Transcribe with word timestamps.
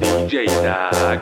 DJ 0.00 0.46
Dag. 0.62 1.20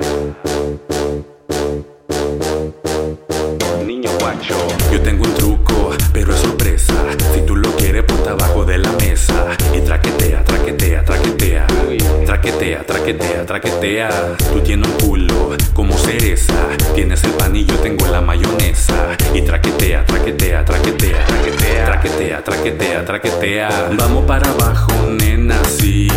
Niño 3.84 4.10
guacho. 4.20 4.54
Yo 4.92 5.00
tengo 5.00 5.24
un 5.24 5.34
truco, 5.34 5.92
pero 6.12 6.32
es 6.32 6.40
sorpresa. 6.40 6.94
Si 7.34 7.40
tú 7.42 7.56
lo 7.56 7.70
quieres, 7.76 8.04
ponte 8.04 8.28
abajo 8.28 8.64
de 8.64 8.78
la 8.78 8.92
mesa. 8.92 9.56
Y 9.74 9.80
traquetea, 9.80 10.44
traquetea, 10.44 11.04
traquetea. 11.04 11.66
Traquetea, 12.26 12.86
traquetea, 12.86 13.46
traquetea. 13.46 14.36
Tú 14.52 14.60
tienes 14.60 14.88
un 14.88 14.94
culo 14.98 15.56
como 15.74 15.92
cereza. 15.94 16.54
Tienes 16.94 17.24
el 17.24 17.32
pan 17.32 17.56
y 17.56 17.64
yo 17.64 17.74
tengo 17.76 18.06
la 18.06 18.20
mayonesa. 18.20 19.16
Y 19.34 19.42
traquetea, 19.42 20.06
traquetea, 20.06 20.64
traquetea. 20.64 21.26
Traquetea, 21.26 21.84
traquetea, 21.86 22.44
traquetea, 22.44 23.04
traquetea. 23.04 23.90
Vamos 23.98 24.24
para 24.26 24.48
abajo, 24.50 24.92
nena, 25.08 25.64
sí. 25.64 26.08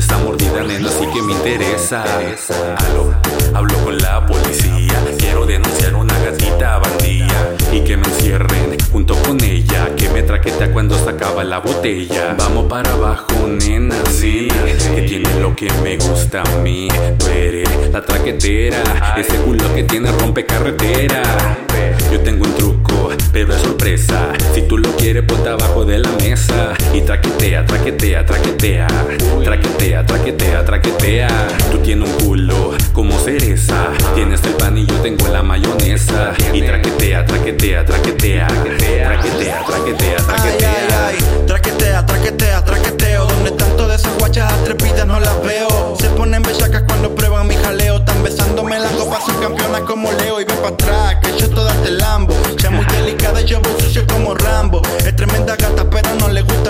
Esta 0.00 0.16
mordida, 0.16 0.62
nena, 0.62 0.88
sí 0.88 1.06
que 1.12 1.20
me 1.20 1.34
interesa. 1.34 2.02
Hablo 3.52 3.76
con 3.84 3.98
la 3.98 4.24
policía. 4.24 4.94
Quiero 5.18 5.44
denunciar 5.44 5.94
una 5.94 6.18
gatita 6.20 6.78
bandía. 6.78 7.54
Y 7.70 7.80
que 7.80 7.98
me 7.98 8.06
encierren 8.06 8.78
junto 8.90 9.14
con 9.16 9.38
ella. 9.44 9.94
Que 9.96 10.08
me 10.08 10.22
traquetea 10.22 10.72
cuando 10.72 10.96
se 10.96 11.10
acaba 11.10 11.44
la 11.44 11.58
botella. 11.58 12.34
Vamos 12.38 12.64
para 12.64 12.90
abajo, 12.94 13.46
nena, 13.46 13.94
sí. 14.10 14.48
Que 14.94 15.02
tiene 15.02 15.38
lo 15.38 15.54
que 15.54 15.70
me 15.82 15.98
gusta 15.98 16.44
a 16.44 16.56
mí. 16.62 16.88
Tú 17.18 17.26
eres 17.26 17.68
la 17.92 18.00
traquetera. 18.00 18.82
Ese 19.18 19.36
culo 19.36 19.74
que 19.74 19.82
tiene 19.82 20.10
rompe 20.12 20.46
carretera. 20.46 21.22
Traquetea, 27.10 27.66
traquetea, 27.66 28.24
traquetea. 28.24 28.86
Traquetea, 29.42 30.06
traquetea, 30.06 30.64
traquetea. 30.64 31.28
Tú 31.72 31.78
tienes 31.78 32.08
un 32.08 32.14
culo 32.24 32.74
como 32.92 33.18
cereza. 33.18 33.88
Tienes 34.14 34.40
el 34.44 34.52
pan 34.52 34.78
y 34.78 34.86
yo 34.86 34.94
tengo 35.00 35.26
la 35.26 35.42
mayonesa. 35.42 36.32
Y 36.52 36.62
traquetea, 36.62 37.26
traquetea, 37.26 37.84
traquetea. 37.84 38.46
Traquetea, 38.46 39.18
traquetea, 39.18 39.64
traquetea. 39.66 40.16
traquetea, 41.48 42.06
traquetea, 42.06 42.64
traqueteo. 42.64 43.24
Donde 43.26 43.50
tanto 43.52 43.88
de 43.88 43.96
esas 43.96 44.16
guachas 44.16 44.52
atrepidas 44.52 45.04
no 45.04 45.18
las 45.18 45.42
veo. 45.42 45.96
Se 45.98 46.10
ponen 46.10 46.42
bellacas 46.42 46.84
cuando 46.86 47.12
prueban 47.12 47.48
mi 47.48 47.56
jaleo. 47.56 47.96
Están 47.96 48.22
besándome 48.22 48.78
la 48.78 48.88
copa, 48.90 49.20
son 49.26 49.40
campeonas 49.40 49.80
como 49.80 50.12
Leo. 50.12 50.40
Y 50.40 50.44
ven 50.44 50.58
para 50.58 50.74
atrás, 50.74 51.16
que 51.22 51.36
yo 51.40 51.50
toda 51.50 51.72
este 51.74 51.90
lambo. 51.90 52.36
Ya 52.58 52.70
muy 52.70 52.84
delicada, 52.84 53.40
yo 53.40 53.60
voy 53.60 53.72
sucio 53.80 54.06
como 54.06 54.34
Rambo. 54.34 54.80
Es 55.04 55.16
tremenda 55.16 55.56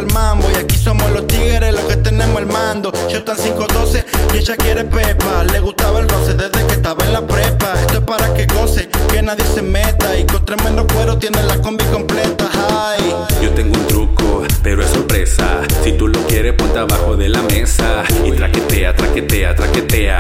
el 0.01 0.13
mambo. 0.13 0.49
Y 0.53 0.57
aquí 0.57 0.77
somos 0.77 1.09
los 1.11 1.27
tigres, 1.27 1.73
los 1.73 1.85
que 1.85 1.97
tenemos 1.97 2.41
el 2.41 2.47
mando. 2.47 2.93
Yo 3.09 3.19
están 3.19 3.37
512 3.37 4.05
y 4.35 4.39
ella 4.39 4.57
quiere 4.57 4.85
pepa. 4.85 5.45
Le 5.45 5.61
gustaba 5.61 6.01
el 6.01 6.09
roce 6.09 6.35
desde 6.35 6.67
que 6.67 6.75
estaba 6.75 7.05
en 7.05 7.13
la 7.13 7.27
prepa. 7.27 7.75
Esto 7.81 7.99
es 7.99 8.05
para 8.05 8.35
que 8.35 8.47
goce, 8.47 8.89
que 9.13 9.23
nadie 9.23 9.45
se 9.55 9.63
meta. 9.63 10.17
Y 10.19 10.25
con 10.25 10.45
tremendo 10.45 10.87
cuero 10.87 11.19
tiene 11.19 11.43
la 11.45 11.61
combi 11.61 11.85
completa. 11.85 12.51
Ay. 12.53 13.15
Yo 13.43 13.51
tengo 13.51 13.79
un 13.79 13.87
truco, 13.87 14.43
pero 14.63 14.83
es 14.83 14.91
sorpresa. 14.91 15.63
Si 15.85 15.93
tú 15.93 16.09
lo 16.09 16.21
quieres, 16.27 16.55
ponte 16.55 16.79
abajo 16.79 17.17
de 17.17 17.29
la 17.29 17.43
mesa. 17.43 18.05
Y 18.25 18.33
traquetea, 18.33 18.95
traquetea, 18.95 19.55
traquetea 19.55 20.17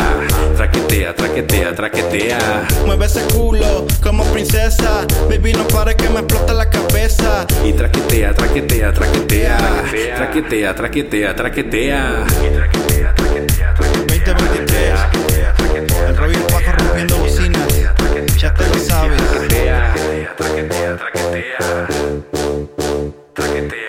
traquetea, 1.15 1.75
traquetea, 1.75 2.39
traquetea. 2.39 2.67
Mueve 2.87 3.07
ese 3.07 3.23
culo 3.35 3.87
como 4.03 4.25
princesa. 4.25 5.07
Baby, 5.29 5.53
no 5.53 5.67
pares 5.69 5.97
que 5.97 6.09
me 6.09 6.21
explota 6.21 6.53
la 6.53 6.69
cabeza. 6.69 7.47
Y 7.65 7.73
traquetea, 7.73 8.35
traquetea, 8.35 8.93
traquetea. 8.93 9.57
Traquetea, 10.17 10.75
traquetea, 10.75 11.37
traquetea. 11.37 12.25
Y 12.43 12.55
traquetea, 12.55 13.15
traquetea, 13.15 13.15
traquetea. 13.15 15.11
2023. 15.15 16.09
El 16.09 16.17
Robbie 16.17 16.39
Paco 16.39 16.73
rompiendo 16.79 17.19
bocinas. 17.19 17.69
Ya 18.39 18.55
te 18.55 18.67
lo 18.69 18.75
sabes. 18.79 19.21
Traquetea, 19.31 19.95
traquetea, 20.37 20.97
traquetea. 20.97 21.87
Traquetea. 23.35 23.81